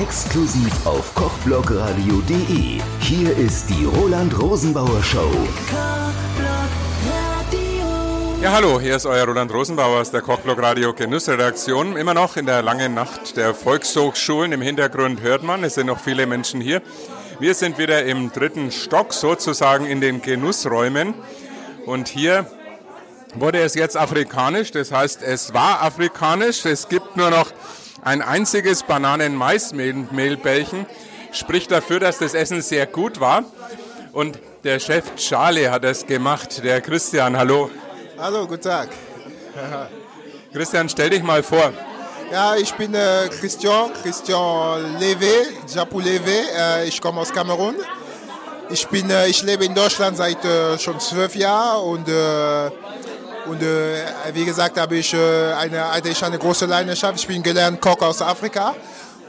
Exklusiv 0.00 0.86
auf 0.86 1.14
kochblogradio.de. 1.14 2.80
Hier 3.00 3.36
ist 3.36 3.68
die 3.68 3.84
Roland 3.84 4.40
Rosenbauer 4.40 5.02
Show. 5.02 5.30
Ja, 8.40 8.52
hallo, 8.52 8.80
hier 8.80 8.96
ist 8.96 9.04
euer 9.04 9.26
Roland 9.26 9.52
Rosenbauer 9.52 10.00
aus 10.00 10.10
der 10.10 10.22
Kochblog 10.22 10.62
Radio 10.62 10.94
Genussredaktion. 10.94 11.98
Immer 11.98 12.14
noch 12.14 12.38
in 12.38 12.46
der 12.46 12.62
langen 12.62 12.94
Nacht 12.94 13.36
der 13.36 13.54
Volkshochschulen. 13.54 14.52
Im 14.52 14.62
Hintergrund 14.62 15.20
hört 15.20 15.42
man, 15.42 15.64
es 15.64 15.74
sind 15.74 15.88
noch 15.88 16.00
viele 16.00 16.26
Menschen 16.26 16.62
hier. 16.62 16.80
Wir 17.38 17.54
sind 17.54 17.76
wieder 17.76 18.02
im 18.06 18.32
dritten 18.32 18.72
Stock, 18.72 19.12
sozusagen 19.12 19.84
in 19.84 20.00
den 20.00 20.22
Genussräumen. 20.22 21.12
Und 21.84 22.08
hier 22.08 22.46
wurde 23.34 23.60
es 23.60 23.74
jetzt 23.74 23.98
afrikanisch, 23.98 24.70
das 24.70 24.92
heißt, 24.92 25.22
es 25.22 25.52
war 25.52 25.82
afrikanisch. 25.82 26.64
Es 26.64 26.88
gibt 26.88 27.18
nur 27.18 27.28
noch 27.28 27.52
ein 28.02 28.22
einziges 28.22 28.82
Bananen-Mais-Mehlbällchen. 28.84 30.86
Spricht 31.32 31.70
dafür, 31.70 32.00
dass 32.00 32.18
das 32.18 32.34
Essen 32.34 32.62
sehr 32.62 32.86
gut 32.86 33.20
war. 33.20 33.44
Und 34.12 34.38
der 34.64 34.80
Chef 34.80 35.14
Charlie 35.16 35.68
hat 35.68 35.84
es 35.84 36.06
gemacht, 36.06 36.64
der 36.64 36.80
Christian. 36.80 37.36
Hallo. 37.36 37.70
Hallo, 38.18 38.46
guten 38.46 38.62
Tag. 38.62 38.88
Christian, 40.52 40.88
stell 40.88 41.10
dich 41.10 41.22
mal 41.22 41.42
vor. 41.42 41.72
Ja, 42.32 42.56
ich 42.56 42.72
bin 42.74 42.94
äh, 42.94 43.28
Christian, 43.28 43.92
Christian 44.02 44.98
Levé, 44.98 45.48
Japou 45.72 46.00
Levé. 46.00 46.42
Äh, 46.56 46.88
ich 46.88 47.00
komme 47.00 47.20
aus 47.20 47.32
Kamerun. 47.32 47.76
Ich, 48.68 48.86
bin, 48.86 49.10
äh, 49.10 49.28
ich 49.28 49.42
lebe 49.42 49.64
in 49.64 49.74
Deutschland 49.74 50.16
seit 50.16 50.44
äh, 50.44 50.78
schon 50.78 51.00
zwölf 51.00 51.34
Jahren 51.34 51.82
und 51.82 52.08
äh, 52.08 52.70
und 53.46 53.62
äh, 53.62 54.04
wie 54.32 54.44
gesagt, 54.44 54.78
habe 54.78 54.96
ich, 54.96 55.14
äh, 55.14 55.52
eine, 55.52 55.92
hatte 55.92 56.08
ich 56.08 56.24
eine 56.24 56.38
große 56.38 56.66
Leidenschaft. 56.66 57.18
Ich 57.18 57.26
bin 57.26 57.42
gelernt 57.42 57.80
Koch 57.80 58.00
aus 58.02 58.22
Afrika. 58.22 58.74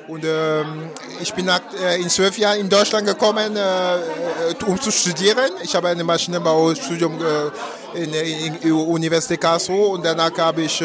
Und 0.07 0.25
ähm, 0.25 0.89
ich 1.21 1.33
bin 1.33 1.45
nach, 1.45 1.61
äh, 1.81 2.01
in 2.01 2.09
zwölf 2.09 2.37
Jahren 2.37 2.59
in 2.59 2.69
Deutschland 2.69 3.07
gekommen, 3.07 3.55
äh, 3.55 3.95
äh 3.95 4.65
um 4.65 4.79
zu 4.81 4.91
studieren. 4.91 5.51
Ich 5.63 5.73
habe 5.73 5.87
ein 5.89 6.05
Maschinenbaustudium 6.05 7.17
äh, 7.93 8.03
in 8.03 8.11
der 8.11 8.73
Universität 8.73 9.39
Karlsruhe 9.39 9.87
und 9.87 10.03
danach 10.03 10.37
habe 10.37 10.61
ich, 10.61 10.81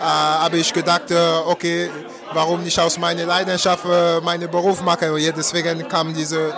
habe 0.00 0.56
ich 0.56 0.72
gedacht, 0.72 1.12
okay, 1.46 1.88
warum 2.32 2.64
nicht 2.64 2.78
aus 2.80 2.98
meiner 2.98 3.24
Leidenschaft 3.24 3.84
meinen 4.24 4.50
Beruf 4.50 4.82
machen. 4.82 5.10
Und 5.10 5.22
deswegen 5.36 5.86
kam 5.86 6.12
diese 6.12 6.54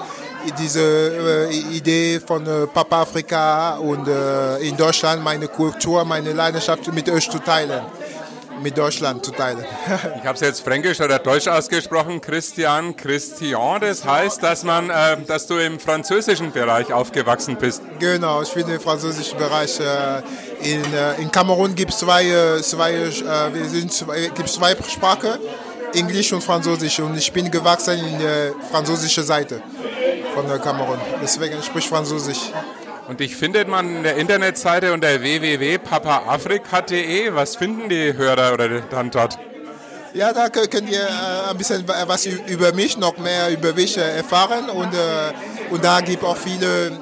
diese 0.59 1.49
äh, 1.51 1.77
Idee 1.77 2.21
von 2.21 2.47
äh, 2.47 2.67
Papa 2.67 3.03
Afrika 3.03 3.77
und 3.77 4.09
äh, 4.09 4.59
in 4.59 4.77
Deutschland 4.77 5.23
meine 5.23 5.49
Kultur, 5.49 6.05
meine 6.05 6.33
Leidenschaft 6.33 6.93
mit 6.93 7.09
euch 7.09 7.31
zu 7.31 7.39
teilen, 7.39 7.83
mit 8.63 8.77
Deutschland 8.77 9.25
zu 9.25 9.33
teilen. 9.33 9.65
ich 10.19 10.25
habe 10.25 10.35
es 10.35 10.41
jetzt 10.41 10.61
fränkisch 10.61 11.01
oder 11.01 11.19
deutsch 11.19 11.49
ausgesprochen, 11.49 12.21
Christian, 12.21 12.97
Christian, 12.97 13.81
das 13.81 14.05
heißt, 14.05 14.43
dass, 14.43 14.65
man, 14.65 14.91
äh, 14.91 15.17
dass 15.27 15.47
du 15.47 15.57
im 15.57 15.79
französischen 15.79 16.53
Bereich 16.53 16.93
aufgewachsen 16.93 17.57
bist. 17.57 17.83
Genau, 17.99 18.43
ich 18.43 18.53
bin 18.53 18.69
im 18.69 18.81
französischen 18.81 19.39
Bereich. 19.39 19.79
Äh, 19.81 20.23
in, 20.63 20.83
äh, 20.93 21.21
in 21.21 21.31
Kamerun 21.31 21.75
gibt 21.75 21.93
es 21.93 21.99
zwei, 21.99 22.59
zwei, 22.61 22.95
wir 23.53 23.65
sind 23.67 23.93
zwei, 23.93 24.31
gibt's 24.35 24.55
zwei 24.55 24.77
Sprachen. 24.89 25.39
Englisch 25.93 26.33
und 26.33 26.45
Französisch 26.45 27.01
und 27.01 27.17
ich 27.17 27.33
bin 27.33 27.51
gewachsen 27.51 27.99
in 27.99 28.19
der 28.21 28.53
französischen 28.71 29.25
Seite 29.25 29.61
von 30.35 30.49
der 30.49 30.59
Kamerun. 30.59 30.99
Deswegen 31.23 31.63
spricht 31.63 31.89
Französisch. 31.89 32.51
Und 33.09 33.21
dich 33.21 33.37
findet 33.37 33.69
man 33.69 33.97
in 33.97 34.03
der 34.03 34.17
Internetseite 34.17 34.93
unter 34.93 35.21
www.papaafrika.de. 35.21 37.35
Was 37.35 37.57
finden 37.57 37.89
die 37.89 38.15
Hörer 38.17 38.53
oder 38.53 38.81
dann 38.83 39.11
dort? 39.11 39.39
Ja, 40.13 40.33
da 40.33 40.49
könnt 40.49 40.91
ihr 40.91 41.03
äh, 41.03 41.51
ein 41.51 41.57
bisschen 41.57 41.87
was 41.87 42.27
über 42.27 42.73
mich, 42.73 42.99
noch 42.99 43.17
mehr 43.19 43.51
über 43.51 43.73
mich 43.73 43.97
äh, 43.97 44.17
erfahren. 44.17 44.69
Und, 44.69 44.93
äh, 44.93 45.33
und 45.71 45.85
da 45.85 46.01
gibt 46.01 46.23
es 46.23 46.29
auch 46.29 46.37
viele, 46.37 46.99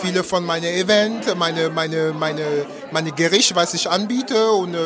viele 0.00 0.22
von 0.22 0.44
meinen 0.44 0.66
Events, 0.66 1.34
meine, 1.34 1.70
meine, 1.70 2.12
meine, 2.12 2.44
meine 2.92 3.10
Gerichte, 3.10 3.56
was 3.56 3.74
ich 3.74 3.90
anbiete. 3.90 4.52
Und, 4.52 4.76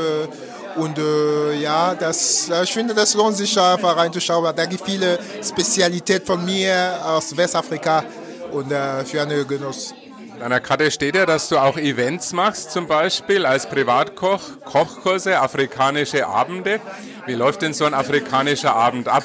und 0.78 0.98
äh, 0.98 1.60
ja, 1.60 1.94
das, 1.94 2.50
ich 2.62 2.72
finde, 2.72 2.94
das 2.94 3.14
lohnt 3.14 3.36
sich 3.36 3.58
einfach 3.60 3.96
reinzuschauen. 3.96 4.54
Da 4.54 4.64
gibt 4.64 4.80
es 4.82 4.86
viele 4.86 5.18
Spezialitäten 5.42 6.26
von 6.26 6.44
mir 6.44 6.98
aus 7.04 7.36
Westafrika 7.36 8.04
und 8.52 8.70
äh, 8.72 9.04
für 9.04 9.22
einen 9.22 9.46
Genuss. 9.46 9.94
In 10.34 10.40
deiner 10.40 10.60
Karte 10.60 10.88
steht 10.90 11.16
ja, 11.16 11.26
dass 11.26 11.48
du 11.48 11.58
auch 11.58 11.76
Events 11.76 12.32
machst, 12.32 12.70
zum 12.70 12.86
Beispiel 12.86 13.44
als 13.44 13.68
Privatkoch, 13.68 14.40
Kochkurse, 14.64 15.40
afrikanische 15.40 16.26
Abende. 16.26 16.80
Wie 17.26 17.34
läuft 17.34 17.62
denn 17.62 17.74
so 17.74 17.84
ein 17.84 17.94
afrikanischer 17.94 18.72
Abend 18.72 19.08
ab? 19.08 19.24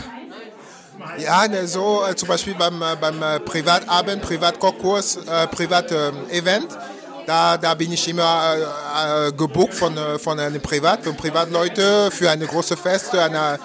Ja, 1.20 1.48
ne, 1.48 1.68
so 1.68 2.04
äh, 2.10 2.16
zum 2.16 2.30
Beispiel 2.30 2.56
beim, 2.56 2.82
äh, 2.82 2.96
beim 3.00 3.22
äh, 3.22 3.40
Privatabend, 3.40 4.24
Privatkochkurs, 4.24 5.18
äh, 5.18 5.48
Privat-Event. 5.48 6.72
Ähm, 6.72 6.78
da, 7.26 7.58
da 7.58 7.74
bin 7.74 7.92
ich 7.92 8.08
immer 8.08 8.56
äh, 8.56 9.28
äh, 9.28 9.32
gebucht 9.32 9.74
von, 9.74 9.98
äh, 9.98 10.20
von 10.20 10.40
einem 10.40 10.62
Privat, 10.62 11.04
von 11.04 11.16
Privatleuten 11.16 12.12
für 12.12 12.30
eine 12.30 12.46
große 12.46 12.78
Fest, 12.78 13.16
eine, 13.16 13.60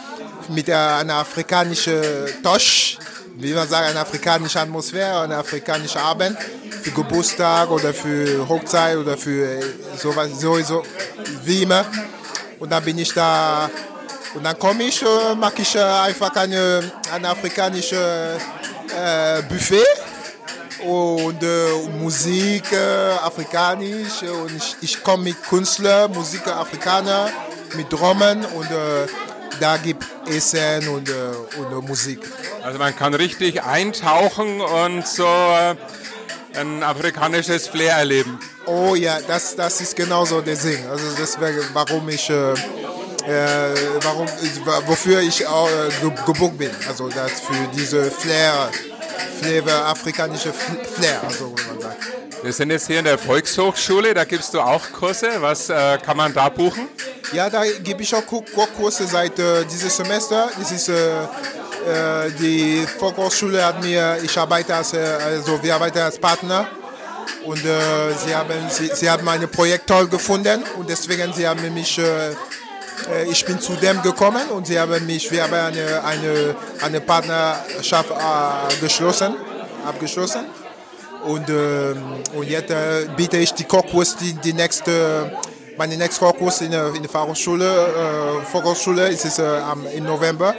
mit 0.49 0.71
einer 0.71 1.15
afrikanischen 1.15 2.01
Tosch, 2.43 2.99
wie 3.37 3.53
man 3.53 3.69
sagt, 3.69 3.89
eine 3.91 4.01
afrikanische 4.01 4.61
Atmosphäre, 4.61 5.23
eine 5.23 5.37
afrikanische 5.37 6.01
Abend 6.01 6.37
für 6.83 6.91
Geburtstag 6.91 7.71
oder 7.71 7.93
für 7.93 8.49
Hochzeit 8.49 8.97
oder 8.97 9.17
für 9.17 9.61
sowas, 9.97 10.29
sowieso, 10.41 10.83
wie 11.45 11.63
immer. 11.63 11.85
Und 12.59 12.71
dann 12.71 12.85
bin 12.85 12.99
ich 12.99 13.13
da 13.13 13.71
und 14.35 14.45
dann 14.45 14.59
komme 14.59 14.85
ich, 14.85 15.03
äh, 15.03 15.35
mache 15.35 15.63
ich 15.63 15.79
einfach 15.79 16.35
eine, 16.37 16.93
ein 17.13 17.25
afrikanisches 17.25 18.41
äh, 18.97 19.43
Buffet 19.49 19.85
und 20.89 21.43
äh, 21.43 21.89
Musik 22.01 22.73
äh, 22.73 22.77
afrikanisch 23.23 24.23
und 24.23 24.57
ich, 24.57 24.77
ich 24.81 25.03
komme 25.03 25.25
mit 25.25 25.43
Künstlern, 25.43 26.11
Musiker 26.13 26.57
Afrikaner, 26.57 27.29
mit 27.77 27.93
Drummen 27.93 28.45
und 28.45 28.71
äh, 28.71 29.07
da 29.61 29.77
gibt 29.77 30.07
Essen 30.27 30.89
und, 30.89 31.11
äh, 31.11 31.59
und 31.59 31.87
Musik. 31.87 32.21
Also 32.63 32.79
man 32.79 32.97
kann 32.97 33.13
richtig 33.13 33.63
eintauchen 33.63 34.61
und 34.61 35.07
so 35.07 35.25
äh, 35.25 35.75
ein 36.59 36.83
afrikanisches 36.83 37.69
Flair 37.69 37.97
erleben. 37.97 38.39
Oh 38.65 38.95
ja, 38.95 39.19
das, 39.27 39.57
das 39.57 39.83
ist 39.83 39.95
genauso 39.95 40.41
der 40.41 40.57
Sinn. 40.57 40.79
Also 40.91 41.05
deswegen, 41.19 41.61
warum 41.75 42.09
ich 42.09 42.31
äh, 42.31 42.55
warum, 44.03 44.27
wofür 44.87 45.21
ich 45.21 45.47
auch 45.47 45.69
gebucht 46.25 46.57
bin. 46.57 46.71
Also 46.89 47.11
das 47.11 47.33
für 47.41 47.69
diese 47.75 48.11
Flair 48.11 48.71
Flavor, 49.41 49.87
afrikanische 49.87 50.53
Flair, 50.53 51.21
so 51.31 51.55
wie 51.57 51.69
man 51.69 51.81
sagt. 51.81 52.19
Wir 52.43 52.53
sind 52.53 52.71
jetzt 52.71 52.87
hier 52.87 53.01
in 53.01 53.05
der 53.05 53.19
Volkshochschule, 53.19 54.15
da 54.15 54.25
gibst 54.25 54.55
du 54.55 54.61
auch 54.61 54.83
Kurse. 54.93 55.29
Was 55.41 55.71
äh, 55.71 55.99
kann 55.99 56.17
man 56.17 56.33
da 56.33 56.49
buchen? 56.49 56.89
Ja, 57.33 57.51
da 57.51 57.63
gebe 57.83 58.03
ich 58.03 58.15
auch 58.15 58.23
Kurse 58.77 59.07
seit 59.07 59.39
äh, 59.39 59.65
diesem 59.65 59.91
Semester. 59.91 60.49
Das 60.59 60.71
ist, 60.71 60.89
äh, 60.89 61.23
äh, 61.23 62.31
die 62.39 62.87
Volkshochschule 62.99 63.65
hat 63.65 63.83
mir, 63.83 64.19
ich 64.23 64.39
arbeite 64.39 64.75
als, 64.75 64.93
äh, 64.93 64.99
also 64.99 65.61
wir 65.63 65.75
arbeiten 65.75 65.99
als 65.99 66.19
Partner 66.19 66.69
und 67.45 67.65
äh, 67.65 68.13
sie, 68.25 68.35
haben, 68.35 68.55
sie, 68.71 68.91
sie 68.95 69.11
haben 69.11 69.25
mein 69.25 69.49
Projekt 69.51 69.89
toll 69.89 70.07
gefunden 70.09 70.63
und 70.77 70.89
deswegen 70.89 71.33
sie 71.33 71.47
haben 71.47 71.75
mich 71.75 72.01
ich 73.31 73.45
bin 73.45 73.59
zu 73.61 73.75
dem 73.75 74.03
gekommen 74.03 74.49
und 74.51 74.67
sie 74.67 74.79
haben 74.79 75.05
mich, 75.07 75.31
wir 75.31 75.43
haben 75.43 75.55
eine, 75.55 76.05
eine, 76.05 76.55
eine 76.83 77.01
Partnerschaft 77.01 78.11
äh, 78.11 78.81
geschlossen, 78.81 79.35
abgeschlossen. 79.87 80.45
Und, 81.25 81.49
äh, 81.49 81.95
und 82.35 82.49
jetzt 82.49 82.71
äh, 82.71 83.09
biete 83.17 83.39
ich 83.39 83.53
die 83.53 83.65
Kochkurs, 83.65 84.17
die, 84.17 84.35
die 84.35 84.53
nächste, 84.53 85.33
meine 85.77 85.97
nächste 85.97 86.25
Kochkurs 86.25 86.61
in, 86.61 86.73
in 86.73 87.03
der 87.03 87.11
Fachhochschule, 87.11 87.65
äh, 87.65 88.45
Volkshochschule 88.47 89.09
ist 89.09 89.25
es 89.25 89.39
äh, 89.39 89.61
im 89.97 90.05
November. 90.05 90.55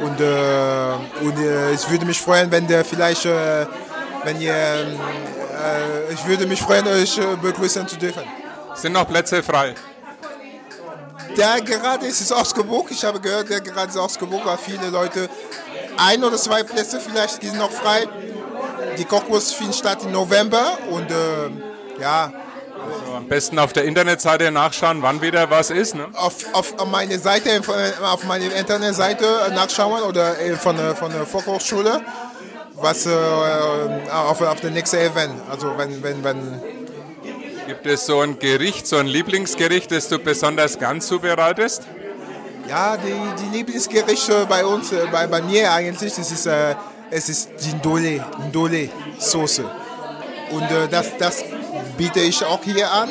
Und, 0.00 0.20
äh, 0.20 1.24
und 1.24 1.38
äh, 1.38 1.72
ich 1.72 1.88
würde 1.90 2.04
mich 2.06 2.20
freuen, 2.20 2.50
wenn 2.50 2.66
der 2.66 2.84
vielleicht, 2.84 3.24
äh, 3.24 3.66
wenn 4.24 4.40
ihr, 4.40 4.52
äh, 4.52 6.12
ich 6.12 6.26
würde 6.26 6.46
mich 6.46 6.60
freuen, 6.60 6.86
euch 6.88 7.18
äh, 7.18 7.36
begrüßen 7.40 7.86
zu 7.86 7.96
dürfen. 7.96 8.22
Sind 8.74 8.92
noch 8.92 9.06
Plätze 9.06 9.42
frei? 9.42 9.74
Der 11.36 11.60
gerade 11.60 12.06
ist 12.06 12.20
es 12.20 12.32
ausgebucht. 12.32 12.90
Ich 12.90 13.04
habe 13.04 13.20
gehört, 13.20 13.48
der 13.48 13.60
gerade 13.60 13.88
ist 13.88 13.96
weil 14.20 14.58
viele 14.58 14.90
Leute, 14.90 15.28
ein 15.96 16.22
oder 16.24 16.36
zwei 16.36 16.62
Plätze 16.62 17.00
vielleicht 17.00 17.42
sind 17.42 17.58
noch 17.58 17.70
frei. 17.70 18.06
Die 18.98 19.04
Kochkurs 19.04 19.52
findet 19.52 19.76
statt 19.76 19.98
im 20.04 20.12
November 20.12 20.78
und 20.90 21.10
äh, 21.10 22.00
ja. 22.00 22.32
Also 22.82 23.14
am 23.14 23.28
besten 23.28 23.58
auf 23.60 23.72
der 23.72 23.84
Internetseite 23.84 24.50
nachschauen, 24.50 25.02
wann 25.02 25.22
wieder 25.22 25.48
was 25.50 25.70
ist. 25.70 25.94
Ne? 25.94 26.08
Auf, 26.14 26.34
auf, 26.52 26.78
auf 26.78 26.88
meine 26.88 27.16
Seite, 27.18 27.62
auf 28.02 28.24
meine 28.24 28.46
Internetseite 28.46 29.24
nachschauen 29.54 30.02
oder 30.02 30.40
äh, 30.40 30.56
von, 30.56 30.76
von 30.96 31.12
der 31.12 31.24
Volkshochschule, 31.24 32.00
was 32.74 33.06
äh, 33.06 33.10
auf, 34.10 34.40
auf 34.40 34.60
der 34.60 34.70
nächste 34.70 34.98
Event. 35.00 35.34
Also 35.48 35.78
wenn, 35.78 36.02
wenn, 36.02 36.24
wenn 36.24 36.60
Gibt 37.66 37.86
es 37.86 38.06
so 38.06 38.20
ein 38.20 38.38
Gericht, 38.38 38.86
so 38.86 38.96
ein 38.96 39.06
Lieblingsgericht, 39.06 39.90
das 39.90 40.08
du 40.08 40.18
besonders 40.18 40.78
gern 40.78 41.00
zubereitest? 41.00 41.86
Ja, 42.68 42.96
die, 42.96 43.42
die 43.42 43.56
Lieblingsgerichte 43.56 44.46
bei 44.48 44.64
uns, 44.64 44.92
äh, 44.92 45.06
bei, 45.10 45.26
bei 45.26 45.42
mir 45.42 45.72
eigentlich, 45.72 46.14
das 46.14 46.30
ist, 46.30 46.46
äh, 46.46 46.74
es 47.10 47.28
ist 47.28 47.50
die 47.60 47.74
Ndole, 47.74 48.24
Ndole 48.48 48.88
Soße. 49.18 49.64
Und 50.50 50.62
äh, 50.62 50.88
das, 50.90 51.16
das 51.18 51.44
biete 51.96 52.20
ich 52.20 52.44
auch 52.44 52.62
hier 52.64 52.90
an. 52.90 53.08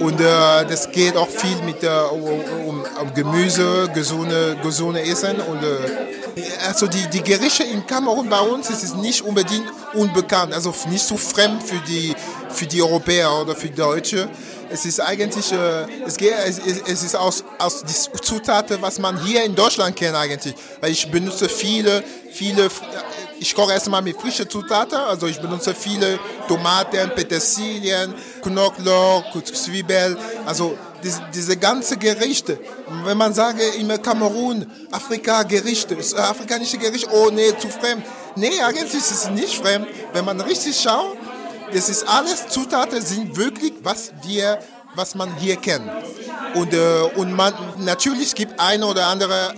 Und 0.00 0.20
äh, 0.20 0.24
das 0.68 0.90
geht 0.90 1.16
auch 1.16 1.28
viel 1.28 1.56
mit 1.64 1.82
äh, 1.82 1.88
um, 1.88 2.84
um, 3.00 3.14
Gemüse, 3.14 3.88
gesunde, 3.94 4.56
gesunde 4.62 5.02
Essen. 5.02 5.36
Und, 5.40 5.62
äh, 5.62 6.46
also 6.66 6.86
die, 6.86 7.08
die 7.08 7.22
Gerichte 7.22 7.64
in 7.64 7.86
Kamerun 7.86 8.28
bei 8.28 8.40
uns 8.40 8.68
ist 8.70 8.96
nicht 8.96 9.22
unbedingt 9.22 9.66
unbekannt, 9.94 10.52
also 10.52 10.74
nicht 10.90 11.04
so 11.04 11.16
fremd 11.16 11.62
für 11.62 11.78
die, 11.88 12.14
für 12.50 12.66
die 12.66 12.82
Europäer 12.82 13.32
oder 13.40 13.54
für 13.54 13.68
die 13.68 13.74
Deutsche. 13.74 14.28
Es 14.68 14.84
ist 14.84 15.00
eigentlich, 15.00 15.52
äh, 15.52 15.86
es, 16.04 16.16
geht, 16.16 16.34
es, 16.44 16.58
es 16.58 17.02
ist 17.02 17.16
aus, 17.16 17.44
aus 17.58 17.82
die 17.82 18.20
Zutaten, 18.20 18.78
was 18.80 18.98
man 18.98 19.22
hier 19.24 19.44
in 19.44 19.54
Deutschland 19.54 19.96
kennt 19.96 20.16
eigentlich. 20.16 20.54
Weil 20.80 20.90
ich 20.90 21.10
benutze 21.10 21.48
viele, 21.48 22.02
viele 22.30 22.68
ich 23.38 23.54
koche 23.54 23.72
erstmal 23.72 24.02
mit 24.02 24.20
frischen 24.20 24.48
Zutaten, 24.48 24.98
also 24.98 25.26
ich 25.26 25.40
benutze 25.40 25.74
viele 25.74 26.18
Tomaten, 26.48 27.10
Petersilien, 27.14 28.14
Knoblauch, 28.42 29.24
Zwiebel, 29.42 30.16
also 30.44 30.76
diese, 31.02 31.22
diese 31.34 31.56
ganze 31.56 31.96
Gerichte. 31.96 32.58
Wenn 33.04 33.16
man 33.16 33.34
sagt 33.34 33.60
immer 33.78 33.98
Kamerun, 33.98 34.66
Afrika 34.90 35.42
Gerichte, 35.42 35.96
afrikanische 36.16 36.78
Gerichte, 36.78 37.10
oh 37.12 37.30
nee, 37.30 37.52
zu 37.58 37.68
fremd. 37.68 38.04
Nee, 38.36 38.60
eigentlich 38.60 38.94
ist 38.94 39.10
es 39.10 39.30
nicht 39.30 39.58
fremd. 39.58 39.86
Wenn 40.12 40.24
man 40.24 40.40
richtig 40.40 40.80
schaut, 40.80 41.16
das 41.72 41.88
ist 41.88 42.06
alles 42.08 42.48
Zutaten 42.48 43.02
sind 43.02 43.36
wirklich, 43.36 43.72
was 43.82 44.12
wir 44.24 44.58
was 44.96 45.14
man 45.14 45.34
hier 45.36 45.56
kennt. 45.56 45.88
Und, 46.54 46.72
äh, 46.72 47.00
und 47.16 47.32
man, 47.32 47.52
natürlich 47.78 48.34
gibt 48.34 48.58
eine 48.58 48.86
oder 48.86 49.06
andere 49.08 49.54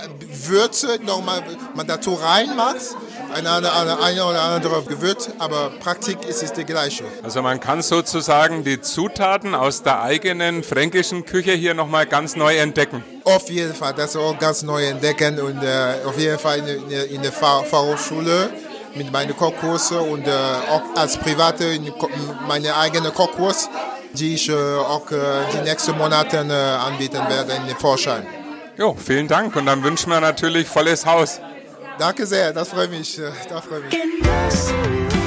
Würze, 0.47 0.99
nochmal, 1.05 1.43
man 1.75 1.87
dazu 1.87 2.15
reinmacht, 2.15 2.97
eine, 3.35 3.51
eine, 3.73 4.01
eine 4.01 4.25
oder 4.25 4.43
andere 4.43 4.83
Gewürz, 4.83 5.29
aber 5.39 5.71
Praktik 5.81 6.25
ist 6.27 6.43
es 6.43 6.53
die 6.53 6.65
gleiche. 6.65 7.05
Also 7.23 7.43
man 7.43 7.61
kann 7.61 7.83
sozusagen 7.83 8.65
die 8.65 8.81
Zutaten 8.81 9.55
aus 9.55 9.83
der 9.83 10.03
eigenen 10.03 10.63
fränkischen 10.63 11.25
Küche 11.25 11.53
hier 11.53 11.75
nochmal 11.75 12.07
ganz 12.07 12.37
neu 12.37 12.57
entdecken. 12.57 13.05
Auf 13.25 13.51
jeden 13.51 13.75
Fall, 13.75 13.95
das 13.95 14.17
auch 14.17 14.39
ganz 14.39 14.63
neu 14.63 14.85
entdecken 14.87 15.39
und 15.41 15.63
äh, 15.63 16.07
auf 16.07 16.19
jeden 16.19 16.39
Fall 16.39 16.59
in, 16.59 16.91
in, 16.91 17.15
in 17.17 17.23
der 17.23 17.33
Fachhochschule 17.33 18.51
mit 18.95 19.13
meinen 19.13 19.37
Kochkursen 19.37 19.99
und 19.99 20.27
äh, 20.27 20.31
auch 20.31 20.83
als 20.97 21.17
Private 21.19 21.65
in 21.65 21.93
meine 22.47 22.77
eigene 22.77 23.11
Kochkurs, 23.11 23.69
die 24.13 24.35
ich 24.35 24.49
äh, 24.49 24.53
auch 24.55 25.11
äh, 25.11 25.17
die 25.53 25.69
nächsten 25.69 25.97
Monate 25.97 26.39
äh, 26.39 26.53
anbieten 26.53 27.21
werde 27.29 27.53
in 27.53 27.67
den 27.67 27.77
Vorschein. 27.77 28.27
Jo, 28.77 28.95
vielen 28.95 29.29
Dank 29.29 29.57
und 29.57 29.67
dann 29.67 29.83
wünschen 29.83 30.11
wir 30.11 30.21
natürlich 30.21 30.69
volles 30.69 31.05
Haus. 31.05 31.41
Danke 31.99 32.27
sehr, 32.27 32.53
das 32.53 32.69
freut 32.69 32.91
mich. 32.91 33.21
Das 33.49 33.65
freut 33.67 33.85
mich. 33.85 35.18